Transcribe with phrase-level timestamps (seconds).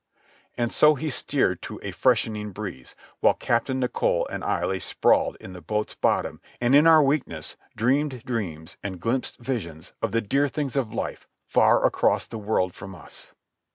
[0.57, 5.35] And so he steered to a freshening breeze, while Captain Nicholl and I lay sprawled
[5.39, 10.19] in the boat's bottom and in our weakness dreamed dreams and glimpsed visions of the
[10.21, 13.35] dear things of life far across the world from us.